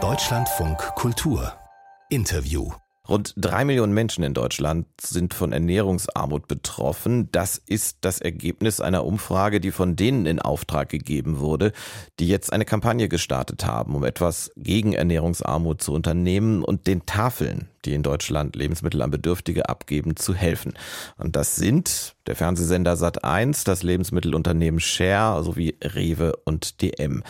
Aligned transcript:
Deutschlandfunk 0.00 0.78
Kultur 0.94 1.52
Interview 2.08 2.70
Rund 3.08 3.34
drei 3.36 3.64
Millionen 3.64 3.92
Menschen 3.92 4.22
in 4.22 4.34
Deutschland 4.34 4.86
sind 5.00 5.34
von 5.34 5.52
Ernährungsarmut 5.52 6.46
betroffen. 6.46 7.28
Das 7.32 7.56
ist 7.56 7.98
das 8.02 8.20
Ergebnis 8.20 8.80
einer 8.80 9.04
Umfrage, 9.04 9.60
die 9.60 9.72
von 9.72 9.96
denen 9.96 10.26
in 10.26 10.40
Auftrag 10.40 10.90
gegeben 10.90 11.40
wurde, 11.40 11.72
die 12.20 12.28
jetzt 12.28 12.52
eine 12.52 12.66
Kampagne 12.66 13.08
gestartet 13.08 13.64
haben, 13.64 13.96
um 13.96 14.04
etwas 14.04 14.52
gegen 14.56 14.92
Ernährungsarmut 14.92 15.82
zu 15.82 15.92
unternehmen 15.92 16.62
und 16.62 16.86
den 16.86 17.04
Tafeln, 17.04 17.68
die 17.88 17.94
in 17.94 18.02
Deutschland 18.02 18.54
Lebensmittel 18.54 19.00
an 19.02 19.10
Bedürftige 19.10 19.68
abgeben, 19.68 20.16
zu 20.16 20.34
helfen. 20.34 20.74
Und 21.16 21.36
das 21.36 21.56
sind 21.56 22.14
der 22.26 22.36
Fernsehsender 22.36 22.92
Sat1, 22.92 23.64
das 23.64 23.82
Lebensmittelunternehmen 23.82 24.78
Share 24.78 25.42
sowie 25.42 25.76
Rewe 25.82 26.36
und 26.44 26.82
DM. 26.82 27.22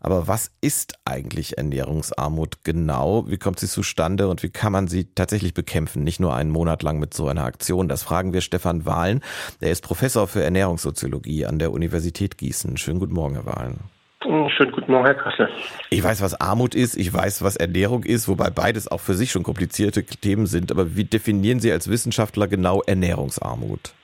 Aber 0.00 0.26
was 0.26 0.50
ist 0.62 0.94
eigentlich 1.04 1.58
Ernährungsarmut 1.58 2.64
genau? 2.64 3.28
Wie 3.28 3.36
kommt 3.36 3.60
sie 3.60 3.68
zustande 3.68 4.28
und 4.28 4.42
wie 4.42 4.48
kann 4.48 4.72
man 4.72 4.88
sie 4.88 5.04
tatsächlich 5.14 5.52
bekämpfen? 5.52 6.02
Nicht 6.02 6.20
nur 6.20 6.34
einen 6.34 6.50
Monat 6.50 6.82
lang 6.82 6.98
mit 6.98 7.12
so 7.12 7.28
einer 7.28 7.44
Aktion. 7.44 7.88
Das 7.88 8.02
fragen 8.02 8.32
wir 8.32 8.40
Stefan 8.40 8.86
Wahlen. 8.86 9.20
Er 9.60 9.72
ist 9.72 9.82
Professor 9.82 10.26
für 10.26 10.42
Ernährungssoziologie 10.42 11.44
an 11.44 11.58
der 11.58 11.72
Universität 11.72 12.38
Gießen. 12.38 12.78
Schönen 12.78 13.00
guten 13.00 13.14
Morgen, 13.14 13.34
Herr 13.34 13.46
Wahlen. 13.46 13.95
Schönen 14.26 14.72
guten 14.72 14.90
Morgen, 14.90 15.06
Herr 15.06 15.14
Kassel. 15.14 15.48
Ich 15.90 16.02
weiß, 16.02 16.20
was 16.20 16.40
Armut 16.40 16.74
ist, 16.74 16.96
ich 16.96 17.14
weiß, 17.14 17.44
was 17.44 17.56
Ernährung 17.56 18.02
ist, 18.02 18.26
wobei 18.26 18.50
beides 18.50 18.90
auch 18.90 19.00
für 19.00 19.14
sich 19.14 19.30
schon 19.30 19.44
komplizierte 19.44 20.04
Themen 20.04 20.46
sind. 20.46 20.72
Aber 20.72 20.96
wie 20.96 21.04
definieren 21.04 21.60
Sie 21.60 21.70
als 21.70 21.88
Wissenschaftler 21.88 22.48
genau 22.48 22.82
Ernährungsarmut? 22.82 23.94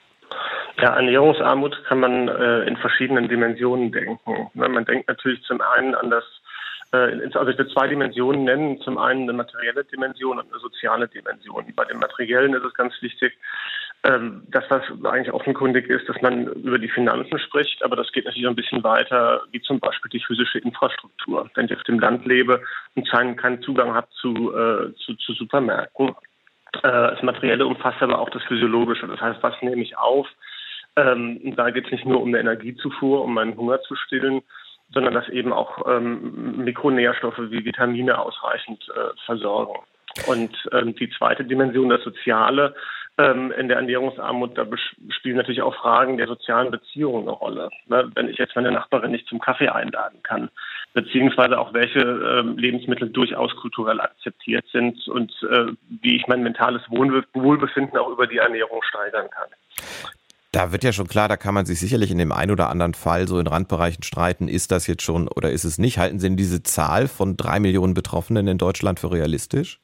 Ja, 0.81 0.95
Ernährungsarmut 0.95 1.77
kann 1.89 1.99
man 1.99 2.29
äh, 2.29 2.61
in 2.69 2.77
verschiedenen 2.77 3.29
Dimensionen 3.29 3.91
denken. 3.91 4.49
Man 4.55 4.85
denkt 4.85 5.09
natürlich 5.09 5.43
zum 5.43 5.61
einen 5.61 5.97
an 5.97 6.11
das, 6.11 6.25
äh, 6.93 7.29
also 7.35 7.51
ich 7.51 7.59
will 7.59 7.69
zwei 7.73 7.89
Dimensionen 7.89 8.45
nennen. 8.45 8.81
Zum 8.83 8.99
einen 8.99 9.23
eine 9.23 9.33
materielle 9.33 9.83
Dimension 9.85 10.39
und 10.39 10.53
eine 10.53 10.61
soziale 10.61 11.09
Dimension. 11.09 11.65
Bei 11.75 11.85
den 11.85 11.99
materiellen 11.99 12.55
ist 12.55 12.65
es 12.65 12.75
ganz 12.75 12.95
wichtig, 13.01 13.33
ähm, 14.05 14.43
das, 14.49 14.65
was 14.69 14.83
eigentlich 15.05 15.33
offenkundig 15.33 15.89
ist, 15.89 16.09
dass 16.09 16.21
man 16.21 16.47
über 16.49 16.79
die 16.79 16.89
Finanzen 16.89 17.39
spricht, 17.39 17.85
aber 17.85 17.95
das 17.95 18.11
geht 18.11 18.25
natürlich 18.25 18.49
ein 18.49 18.57
bisschen 18.57 18.83
weiter, 18.83 19.43
wie 19.53 19.61
zum 19.61 19.79
Beispiel 19.79 20.11
die 20.11 20.25
physische 20.25 20.59
Infrastruktur. 20.59 21.49
Wenn 21.55 21.67
ich 21.67 21.77
auf 21.77 21.83
dem 21.85 22.01
Land 22.01 22.27
lebe 22.27 22.63
und 22.97 23.09
keinen, 23.09 23.63
Zugang 23.63 23.95
habe 23.95 24.09
zu, 24.21 24.53
äh, 24.55 24.93
zu, 24.97 25.15
zu 25.15 25.33
Supermärkten. 25.35 26.09
Äh, 26.09 26.81
das 26.83 27.23
Materielle 27.23 27.67
umfasst 27.67 28.03
aber 28.03 28.19
auch 28.19 28.31
das 28.31 28.43
Physiologische. 28.45 29.07
Das 29.07 29.21
heißt, 29.21 29.43
was 29.43 29.55
nehme 29.63 29.83
ich 29.83 29.97
auf? 29.97 30.27
Ähm, 30.97 31.55
da 31.57 31.71
geht 31.71 31.87
es 31.87 31.93
nicht 31.93 32.05
nur 32.05 32.21
um 32.21 32.29
eine 32.29 32.41
Energiezufuhr, 32.41 33.23
um 33.23 33.35
meinen 33.35 33.57
Hunger 33.57 33.81
zu 33.83 33.95
stillen, 33.95 34.43
sondern 34.93 35.15
dass 35.15 35.29
eben 35.29 35.53
auch 35.53 35.87
ähm, 35.89 36.65
Mikronährstoffe 36.65 37.39
wie 37.39 37.65
Vitamine 37.65 38.19
ausreichend 38.19 38.85
äh, 38.95 39.17
versorgen. 39.25 39.79
Und 40.27 40.55
ähm, 40.73 40.95
die 40.97 41.09
zweite 41.11 41.45
Dimension, 41.45 41.89
das 41.89 42.03
Soziale, 42.03 42.75
ähm, 43.19 43.53
in 43.53 43.69
der 43.69 43.77
Ernährungsarmut, 43.77 44.57
da 44.57 44.67
spielen 45.11 45.37
natürlich 45.37 45.63
auch 45.63 45.75
Fragen 45.75 46.17
der 46.17 46.27
sozialen 46.27 46.71
Beziehungen 46.71 47.23
eine 47.23 47.33
Rolle. 47.33 47.69
Ne? 47.87 48.11
Wenn 48.15 48.29
ich 48.29 48.39
jetzt 48.39 48.57
meine 48.57 48.73
Nachbarin 48.73 49.11
nicht 49.11 49.29
zum 49.29 49.39
Kaffee 49.39 49.69
einladen 49.69 50.23
kann, 50.23 50.51
beziehungsweise 50.95 51.59
auch 51.59 51.75
welche 51.75 52.01
äh, 52.01 52.41
Lebensmittel 52.61 53.11
durchaus 53.11 53.55
kulturell 53.57 54.01
akzeptiert 54.01 54.65
sind 54.73 55.07
und 55.09 55.31
äh, 55.43 55.73
wie 56.01 56.17
ich 56.17 56.27
mein 56.27 56.43
mentales 56.43 56.83
Wohlbefinden 56.91 57.99
auch 57.99 58.09
über 58.09 58.27
die 58.27 58.39
Ernährung 58.39 58.81
steigern 58.83 59.29
kann. 59.31 59.49
Da 60.53 60.71
wird 60.71 60.85
ja 60.85 60.93
schon 60.93 61.09
klar, 61.09 61.29
da 61.29 61.39
kann 61.39 61.55
man 61.55 61.65
sich 61.65 61.81
sicherlich 61.81 62.11
in 62.11 62.19
dem 62.19 62.31
einen 62.31 62.51
oder 62.51 62.69
anderen 62.69 62.93
Fall 62.93 63.27
so 63.27 63.39
in 63.39 63.47
Randbereichen 63.47 64.03
streiten, 64.03 64.49
ist 64.49 64.71
das 64.71 64.87
jetzt 64.87 65.03
schon 65.03 65.29
oder 65.29 65.51
ist 65.51 65.65
es 65.65 65.79
nicht? 65.79 65.97
Halten 65.97 66.19
Sie 66.19 66.29
denn 66.29 66.37
diese 66.37 66.63
Zahl 66.63 67.09
von 67.09 67.39
drei 67.39 67.59
Millionen 67.59 67.95
Betroffenen 67.95 68.47
in 68.47 68.59
Deutschland 68.59 69.01
für 69.01 69.11
realistisch? 69.11 69.81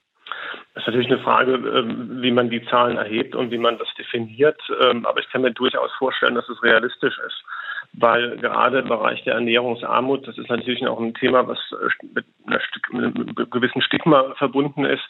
Das 0.79 0.87
ist 0.87 0.95
natürlich 0.95 1.11
eine 1.11 1.23
Frage, 1.25 1.55
ähm, 1.55 2.23
wie 2.23 2.31
man 2.31 2.51
die 2.51 2.65
Zahlen 2.67 2.99
erhebt 2.99 3.35
und 3.35 3.51
wie 3.51 3.59
man 3.59 3.79
das 3.79 3.89
definiert. 3.99 4.61
Ähm, 4.81 5.05
aber 5.07 5.19
ich 5.19 5.29
kann 5.29 5.43
mir 5.43 5.51
durchaus 5.51 5.91
vorstellen, 5.99 6.37
dass 6.37 6.49
es 6.49 6.63
realistisch 6.63 7.19
ist. 7.27 7.43
Weil 7.95 8.37
gerade 8.37 8.79
im 8.79 8.89
Bereich 8.89 9.25
der 9.25 9.35
Ernährungsarmut, 9.35 10.29
das 10.29 10.39
ist 10.39 10.49
natürlich 10.49 10.87
auch 10.87 11.01
ein 11.01 11.15
Thema, 11.15 11.49
was 11.49 11.59
äh, 11.73 12.07
mit, 12.15 12.27
einem 12.93 13.35
gewissen 13.51 13.83
Stigma 13.83 14.35
verbunden 14.37 14.85
ist. 14.85 15.03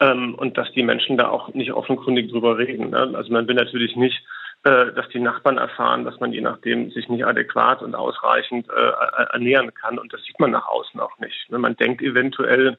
Ähm, 0.00 0.34
und 0.34 0.58
dass 0.58 0.70
die 0.72 0.82
Menschen 0.82 1.16
da 1.16 1.30
auch 1.30 1.48
nicht 1.54 1.72
offenkundig 1.72 2.30
drüber 2.30 2.58
reden. 2.58 2.90
Ne? 2.90 3.12
Also 3.14 3.32
man 3.32 3.48
will 3.48 3.54
natürlich 3.54 3.96
nicht 3.96 4.22
äh, 4.64 4.92
dass 4.92 5.08
die 5.08 5.20
Nachbarn 5.20 5.56
erfahren, 5.56 6.04
dass 6.04 6.20
man 6.20 6.34
je 6.34 6.42
nachdem 6.42 6.90
sich 6.90 7.08
nicht 7.08 7.24
adäquat 7.24 7.80
und 7.80 7.94
ausreichend 7.94 8.68
äh, 8.68 9.32
ernähren 9.32 9.72
kann. 9.72 9.98
Und 9.98 10.12
das 10.12 10.22
sieht 10.24 10.38
man 10.40 10.50
nach 10.50 10.68
außen 10.68 11.00
auch 11.00 11.18
nicht. 11.20 11.50
Man 11.50 11.74
denkt 11.76 12.02
eventuell, 12.02 12.76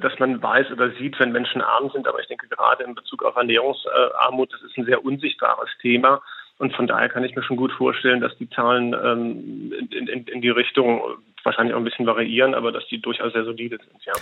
dass 0.00 0.18
man 0.18 0.42
weiß 0.42 0.70
oder 0.72 0.90
sieht, 0.92 1.18
wenn 1.20 1.32
Menschen 1.32 1.62
arm 1.62 1.90
sind. 1.90 2.06
Aber 2.06 2.20
ich 2.20 2.26
denke 2.26 2.48
gerade 2.48 2.84
in 2.84 2.94
Bezug 2.94 3.24
auf 3.24 3.36
Ernährungsarmut, 3.36 4.52
das 4.52 4.62
ist 4.62 4.76
ein 4.76 4.84
sehr 4.86 5.04
unsichtbares 5.04 5.70
Thema. 5.80 6.22
Und 6.58 6.74
von 6.74 6.86
daher 6.86 7.08
kann 7.08 7.24
ich 7.24 7.34
mir 7.34 7.42
schon 7.42 7.56
gut 7.56 7.72
vorstellen, 7.72 8.20
dass 8.20 8.36
die 8.36 8.50
Zahlen 8.50 8.92
ähm, 8.92 9.72
in, 9.90 10.06
in, 10.06 10.24
in 10.24 10.40
die 10.42 10.50
Richtung 10.50 11.00
wahrscheinlich 11.44 11.74
auch 11.74 11.78
ein 11.78 11.84
bisschen 11.84 12.06
variieren, 12.06 12.54
aber 12.54 12.72
dass 12.72 12.84
die 12.90 13.00
durchaus 13.00 13.32
sehr 13.32 13.44
solide 13.44 13.78
sind, 13.78 14.04
ja. 14.04 14.12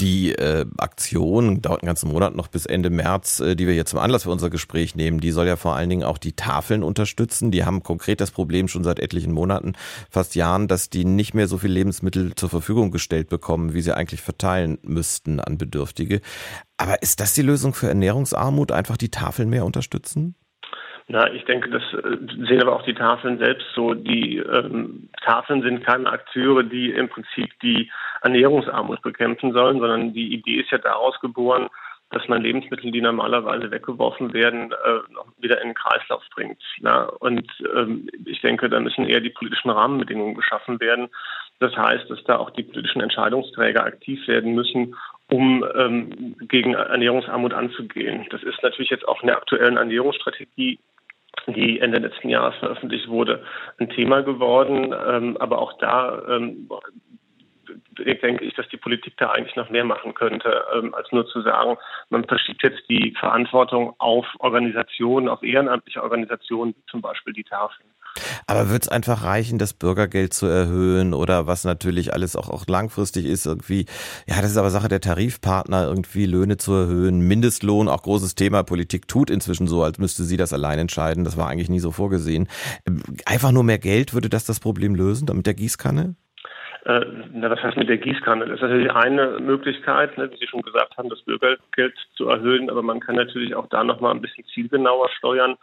Die 0.00 0.32
äh, 0.32 0.66
Aktion 0.78 1.62
dauert 1.62 1.82
einen 1.82 1.86
ganzen 1.86 2.10
Monat 2.10 2.34
noch 2.34 2.48
bis 2.48 2.66
Ende 2.66 2.90
März, 2.90 3.40
äh, 3.40 3.54
die 3.54 3.66
wir 3.66 3.74
jetzt 3.74 3.90
zum 3.90 4.00
Anlass 4.00 4.24
für 4.24 4.30
unser 4.30 4.50
Gespräch 4.50 4.94
nehmen. 4.94 5.20
Die 5.20 5.30
soll 5.30 5.46
ja 5.46 5.56
vor 5.56 5.76
allen 5.76 5.90
Dingen 5.90 6.04
auch 6.04 6.18
die 6.18 6.32
Tafeln 6.32 6.82
unterstützen. 6.82 7.50
Die 7.50 7.64
haben 7.64 7.82
konkret 7.82 8.20
das 8.20 8.30
Problem 8.30 8.68
schon 8.68 8.84
seit 8.84 8.98
etlichen 8.98 9.32
Monaten, 9.32 9.74
fast 10.10 10.34
Jahren, 10.34 10.68
dass 10.68 10.90
die 10.90 11.04
nicht 11.04 11.34
mehr 11.34 11.48
so 11.48 11.58
viel 11.58 11.70
Lebensmittel 11.70 12.34
zur 12.34 12.48
Verfügung 12.48 12.90
gestellt 12.90 13.28
bekommen, 13.28 13.74
wie 13.74 13.80
sie 13.80 13.96
eigentlich 13.96 14.22
verteilen 14.22 14.78
müssten 14.82 15.40
an 15.40 15.58
Bedürftige. 15.58 16.20
Aber 16.76 17.02
ist 17.02 17.20
das 17.20 17.34
die 17.34 17.42
Lösung 17.42 17.74
für 17.74 17.88
Ernährungsarmut? 17.88 18.72
Einfach 18.72 18.96
die 18.96 19.10
Tafeln 19.10 19.48
mehr 19.50 19.64
unterstützen? 19.64 20.34
Na, 21.12 21.30
ich 21.30 21.44
denke, 21.44 21.68
das 21.68 21.82
äh, 21.92 22.16
sehen 22.48 22.62
aber 22.62 22.74
auch 22.74 22.84
die 22.84 22.94
Tafeln 22.94 23.36
selbst 23.36 23.66
so. 23.74 23.92
Die 23.92 24.38
ähm, 24.38 25.10
Tafeln 25.22 25.60
sind 25.60 25.84
keine 25.84 26.08
Akteure, 26.08 26.62
die 26.62 26.90
im 26.90 27.10
Prinzip 27.10 27.50
die 27.60 27.90
Ernährungsarmut 28.22 29.02
bekämpfen 29.02 29.52
sollen, 29.52 29.78
sondern 29.78 30.14
die 30.14 30.32
Idee 30.32 30.60
ist 30.60 30.70
ja 30.70 30.78
daraus 30.78 31.20
geboren, 31.20 31.68
dass 32.12 32.26
man 32.28 32.40
Lebensmittel, 32.40 32.90
die 32.90 33.02
normalerweise 33.02 33.70
weggeworfen 33.70 34.32
werden, 34.32 34.72
äh, 34.72 35.42
wieder 35.42 35.60
in 35.60 35.68
den 35.68 35.74
Kreislauf 35.74 36.22
bringt. 36.34 36.62
Ja, 36.78 37.02
und 37.02 37.46
ähm, 37.76 38.08
ich 38.24 38.40
denke, 38.40 38.70
da 38.70 38.80
müssen 38.80 39.06
eher 39.06 39.20
die 39.20 39.28
politischen 39.28 39.68
Rahmenbedingungen 39.68 40.34
geschaffen 40.34 40.80
werden. 40.80 41.10
Das 41.60 41.76
heißt, 41.76 42.08
dass 42.08 42.24
da 42.24 42.38
auch 42.38 42.50
die 42.50 42.62
politischen 42.62 43.02
Entscheidungsträger 43.02 43.84
aktiv 43.84 44.26
werden 44.26 44.54
müssen, 44.54 44.96
um 45.30 45.62
ähm, 45.74 46.36
gegen 46.48 46.72
Ernährungsarmut 46.72 47.52
anzugehen. 47.52 48.26
Das 48.30 48.42
ist 48.42 48.62
natürlich 48.62 48.90
jetzt 48.90 49.06
auch 49.06 49.20
in 49.20 49.26
der 49.26 49.36
aktuellen 49.36 49.76
Ernährungsstrategie 49.76 50.78
die 51.46 51.80
Ende 51.80 51.98
letzten 51.98 52.28
Jahres 52.28 52.56
veröffentlicht 52.56 53.08
wurde, 53.08 53.42
ein 53.78 53.90
Thema 53.90 54.22
geworden. 54.22 54.94
Ähm, 55.06 55.36
aber 55.38 55.58
auch 55.58 55.76
da 55.78 56.22
ähm, 56.28 56.68
denke 57.98 58.44
ich, 58.44 58.54
dass 58.54 58.68
die 58.68 58.76
Politik 58.76 59.14
da 59.16 59.30
eigentlich 59.30 59.56
noch 59.56 59.70
mehr 59.70 59.84
machen 59.84 60.14
könnte, 60.14 60.64
ähm, 60.74 60.94
als 60.94 61.10
nur 61.12 61.26
zu 61.26 61.42
sagen, 61.42 61.76
man 62.10 62.24
verschiebt 62.24 62.62
jetzt 62.62 62.88
die 62.88 63.14
Verantwortung 63.18 63.94
auf 63.98 64.26
Organisationen, 64.38 65.28
auf 65.28 65.42
ehrenamtliche 65.42 66.02
Organisationen, 66.02 66.74
wie 66.76 66.84
zum 66.90 67.00
Beispiel 67.00 67.32
die 67.32 67.44
Tafeln. 67.44 67.88
Aber 68.46 68.70
wird 68.70 68.82
es 68.82 68.88
einfach 68.88 69.24
reichen, 69.24 69.58
das 69.58 69.74
Bürgergeld 69.74 70.34
zu 70.34 70.46
erhöhen 70.46 71.14
oder 71.14 71.46
was 71.46 71.64
natürlich 71.64 72.12
alles 72.12 72.36
auch, 72.36 72.50
auch 72.50 72.66
langfristig 72.66 73.26
ist, 73.26 73.46
irgendwie, 73.46 73.86
ja, 74.26 74.36
das 74.40 74.50
ist 74.50 74.56
aber 74.56 74.70
Sache 74.70 74.88
der 74.88 75.00
Tarifpartner, 75.00 75.86
irgendwie 75.86 76.26
Löhne 76.26 76.56
zu 76.56 76.72
erhöhen, 76.72 77.20
Mindestlohn, 77.20 77.88
auch 77.88 78.02
großes 78.02 78.34
Thema. 78.34 78.62
Politik 78.62 79.08
tut 79.08 79.30
inzwischen 79.30 79.66
so, 79.66 79.82
als 79.82 79.98
müsste 79.98 80.24
sie 80.24 80.36
das 80.36 80.52
allein 80.52 80.78
entscheiden. 80.78 81.24
Das 81.24 81.36
war 81.36 81.48
eigentlich 81.48 81.70
nie 81.70 81.80
so 81.80 81.90
vorgesehen. 81.90 82.48
Einfach 83.26 83.52
nur 83.52 83.64
mehr 83.64 83.78
Geld, 83.78 84.14
würde 84.14 84.28
das 84.28 84.44
das 84.44 84.60
Problem 84.60 84.94
lösen, 84.94 85.28
mit 85.34 85.46
der 85.46 85.54
Gießkanne? 85.54 86.14
Äh, 86.84 87.00
na, 87.32 87.48
was 87.48 87.62
heißt 87.62 87.76
mit 87.76 87.88
der 87.88 87.98
Gießkanne? 87.98 88.44
Das 88.46 88.56
ist 88.56 88.62
natürlich 88.62 88.90
eine 88.90 89.38
Möglichkeit, 89.38 90.18
ne, 90.18 90.30
wie 90.30 90.36
Sie 90.36 90.48
schon 90.48 90.62
gesagt 90.62 90.96
haben, 90.96 91.08
das 91.08 91.22
Bürgergeld 91.22 91.94
zu 92.16 92.28
erhöhen, 92.28 92.70
aber 92.70 92.82
man 92.82 92.98
kann 92.98 93.14
natürlich 93.14 93.54
auch 93.54 93.68
da 93.68 93.84
nochmal 93.84 94.12
ein 94.12 94.20
bisschen 94.20 94.44
zielgenauer 94.52 95.08
steuern. 95.16 95.56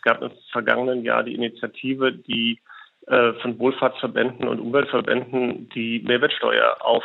Es 0.00 0.02
gab 0.02 0.22
im 0.22 0.30
vergangenen 0.50 1.04
Jahr 1.04 1.22
die 1.22 1.34
Initiative, 1.34 2.10
die 2.10 2.58
äh, 3.06 3.34
von 3.34 3.58
Wohlfahrtsverbänden 3.58 4.48
und 4.48 4.58
Umweltverbänden 4.58 5.68
die 5.68 6.02
Mehrwertsteuer 6.06 6.78
auf 6.80 7.04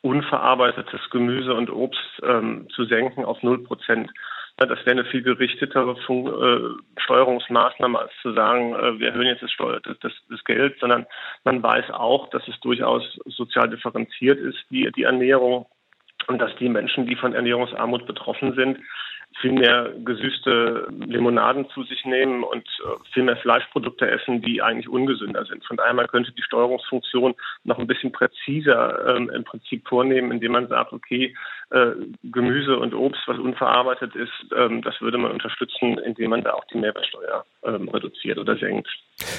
unverarbeitetes 0.00 1.00
Gemüse 1.10 1.54
und 1.54 1.70
Obst 1.70 2.00
ähm, 2.24 2.66
zu 2.74 2.84
senken 2.86 3.24
auf 3.24 3.40
null 3.44 3.62
Prozent. 3.62 4.10
Das 4.56 4.80
wäre 4.80 4.90
eine 4.90 5.04
viel 5.04 5.22
gerichtetere 5.22 5.94
Fun 6.04 6.26
äh, 6.26 7.00
Steuerungsmaßnahme, 7.00 7.96
als 7.96 8.12
zu 8.22 8.32
sagen, 8.32 8.74
äh, 8.74 8.98
wir 8.98 9.10
erhöhen 9.10 9.28
jetzt 9.28 9.42
das, 9.44 9.52
Steuer, 9.52 9.80
das, 9.80 9.96
das, 10.00 10.44
Geld, 10.44 10.80
sondern 10.80 11.06
man 11.44 11.62
weiß 11.62 11.90
auch, 11.92 12.28
dass 12.30 12.46
es 12.48 12.58
durchaus 12.60 13.04
sozial 13.26 13.70
differenziert 13.70 14.40
ist, 14.40 14.58
die, 14.70 14.90
die 14.96 15.04
Ernährung, 15.04 15.66
und 16.28 16.38
dass 16.38 16.54
die 16.56 16.68
Menschen, 16.68 17.06
die 17.06 17.16
von 17.16 17.34
Ernährungsarmut 17.34 18.06
betroffen 18.06 18.54
sind, 18.54 18.78
viel 19.40 19.52
mehr 19.52 19.92
gesüßte 20.04 20.88
Limonaden 20.90 21.68
zu 21.70 21.82
sich 21.84 22.04
nehmen 22.04 22.42
und 22.42 22.66
äh, 22.84 23.12
viel 23.12 23.22
mehr 23.22 23.36
Fleischprodukte 23.36 24.10
essen, 24.10 24.42
die 24.42 24.62
eigentlich 24.62 24.88
ungesünder 24.88 25.44
sind. 25.44 25.64
Von 25.64 25.76
daher 25.76 25.94
man 25.94 26.06
könnte 26.06 26.32
die 26.32 26.42
Steuerungsfunktion 26.42 27.34
noch 27.64 27.78
ein 27.78 27.86
bisschen 27.86 28.12
präziser 28.12 29.16
ähm, 29.16 29.30
im 29.30 29.44
Prinzip 29.44 29.86
vornehmen, 29.88 30.30
indem 30.32 30.52
man 30.52 30.68
sagt, 30.68 30.92
okay, 30.92 31.34
äh, 31.70 31.92
Gemüse 32.22 32.78
und 32.78 32.94
Obst, 32.94 33.22
was 33.26 33.38
unverarbeitet 33.38 34.14
ist, 34.14 34.32
ähm, 34.56 34.82
das 34.82 35.00
würde 35.00 35.18
man 35.18 35.32
unterstützen, 35.32 35.98
indem 35.98 36.30
man 36.30 36.42
da 36.42 36.52
auch 36.52 36.64
die 36.66 36.78
Mehrwertsteuer 36.78 37.44
ähm, 37.64 37.88
reduziert 37.88 38.38
oder 38.38 38.56
senkt. 38.56 38.88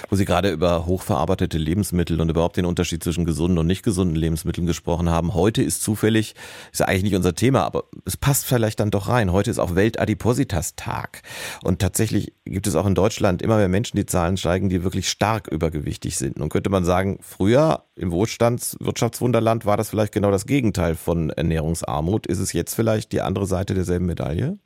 Wo 0.09 0.15
Sie 0.15 0.25
gerade 0.25 0.51
über 0.51 0.85
hochverarbeitete 0.85 1.57
Lebensmittel 1.57 2.19
und 2.21 2.29
überhaupt 2.29 2.57
den 2.57 2.65
Unterschied 2.65 3.03
zwischen 3.03 3.25
gesunden 3.25 3.57
und 3.57 3.67
nicht 3.67 3.83
gesunden 3.83 4.15
Lebensmitteln 4.15 4.67
gesprochen 4.67 5.09
haben. 5.09 5.33
Heute 5.33 5.61
ist 5.63 5.81
zufällig, 5.81 6.35
ist 6.71 6.79
ja 6.79 6.87
eigentlich 6.87 7.03
nicht 7.03 7.15
unser 7.15 7.35
Thema, 7.35 7.63
aber 7.63 7.85
es 8.05 8.17
passt 8.17 8.45
vielleicht 8.45 8.79
dann 8.79 8.91
doch 8.91 9.07
rein. 9.07 9.31
Heute 9.31 9.51
ist 9.51 9.59
auch 9.59 9.75
Weltadipositas-Tag. 9.75 11.21
Und 11.63 11.79
tatsächlich 11.79 12.33
gibt 12.45 12.67
es 12.67 12.75
auch 12.75 12.85
in 12.85 12.95
Deutschland 12.95 13.41
immer 13.41 13.57
mehr 13.57 13.69
Menschen, 13.69 13.97
die 13.97 14.05
Zahlen 14.05 14.37
steigen, 14.37 14.69
die 14.69 14.83
wirklich 14.83 15.09
stark 15.09 15.47
übergewichtig 15.47 16.17
sind. 16.17 16.39
Und 16.39 16.49
könnte 16.49 16.69
man 16.69 16.85
sagen, 16.85 17.19
früher 17.21 17.83
im 17.95 18.11
Wohlstandswirtschaftswunderland 18.11 19.65
war 19.65 19.77
das 19.77 19.89
vielleicht 19.89 20.13
genau 20.13 20.31
das 20.31 20.45
Gegenteil 20.45 20.95
von 20.95 21.29
Ernährungsarmut. 21.29 22.27
Ist 22.27 22.39
es 22.39 22.53
jetzt 22.53 22.73
vielleicht 22.75 23.11
die 23.11 23.21
andere 23.21 23.45
Seite 23.45 23.73
derselben 23.73 24.05
Medaille? 24.05 24.57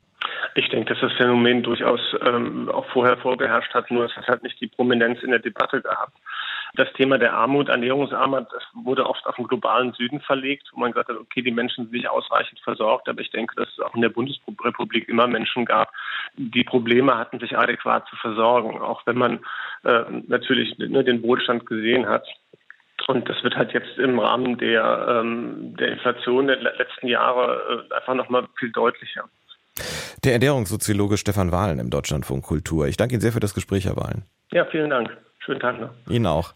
Ich 0.58 0.68
denke, 0.70 0.92
dass 0.92 1.00
das 1.00 1.12
Phänomen 1.12 1.62
durchaus 1.62 2.00
ähm, 2.20 2.68
auch 2.68 2.84
vorher 2.86 3.16
vorgeherrscht 3.16 3.72
hat, 3.74 3.92
nur 3.92 4.06
es 4.06 4.16
hat 4.16 4.26
halt 4.26 4.42
nicht 4.42 4.60
die 4.60 4.66
Prominenz 4.66 5.22
in 5.22 5.30
der 5.30 5.38
Debatte 5.38 5.80
gehabt. 5.80 6.18
Das 6.74 6.92
Thema 6.94 7.16
der 7.16 7.32
Armut, 7.32 7.68
Ernährungsarmut, 7.68 8.48
das 8.52 8.64
wurde 8.74 9.06
oft 9.06 9.24
auf 9.28 9.36
den 9.36 9.46
globalen 9.46 9.92
Süden 9.92 10.20
verlegt, 10.20 10.68
wo 10.72 10.80
man 10.80 10.90
gesagt 10.90 11.10
hat, 11.10 11.16
okay, 11.16 11.42
die 11.42 11.52
Menschen 11.52 11.84
sind 11.84 11.92
nicht 11.92 12.08
ausreichend 12.08 12.58
versorgt, 12.58 13.08
aber 13.08 13.20
ich 13.20 13.30
denke, 13.30 13.54
dass 13.54 13.68
es 13.68 13.78
auch 13.78 13.94
in 13.94 14.02
der 14.02 14.08
Bundesrepublik 14.08 15.08
immer 15.08 15.28
Menschen 15.28 15.64
gab, 15.64 15.92
die 16.34 16.64
Probleme 16.64 17.16
hatten, 17.16 17.38
sich 17.38 17.56
adäquat 17.56 18.08
zu 18.08 18.16
versorgen, 18.16 18.80
auch 18.80 19.06
wenn 19.06 19.16
man 19.16 19.38
äh, 19.84 20.02
natürlich 20.26 20.76
nur 20.76 21.04
den 21.04 21.22
Wohlstand 21.22 21.66
gesehen 21.66 22.08
hat. 22.08 22.26
Und 23.06 23.28
das 23.28 23.44
wird 23.44 23.54
halt 23.54 23.72
jetzt 23.74 23.96
im 23.96 24.18
Rahmen 24.18 24.58
der, 24.58 25.20
ähm, 25.20 25.76
der 25.76 25.92
Inflation 25.92 26.48
der 26.48 26.56
letzten 26.56 27.06
Jahre 27.06 27.86
äh, 27.88 27.94
einfach 27.94 28.14
nochmal 28.14 28.48
viel 28.58 28.72
deutlicher. 28.72 29.22
Der 30.28 30.34
Ernährungssoziologe 30.34 31.16
Stefan 31.16 31.52
Wahlen 31.52 31.78
im 31.78 31.88
Deutschlandfunk 31.88 32.44
Kultur. 32.44 32.86
Ich 32.86 32.98
danke 32.98 33.14
Ihnen 33.14 33.22
sehr 33.22 33.32
für 33.32 33.40
das 33.40 33.54
Gespräch, 33.54 33.86
Herr 33.86 33.96
Wahlen. 33.96 34.26
Ja, 34.52 34.66
vielen 34.66 34.90
Dank. 34.90 35.08
Schönen 35.38 35.58
Tag 35.58 35.80
noch. 35.80 35.88
Ihnen 36.06 36.26
auch. 36.26 36.52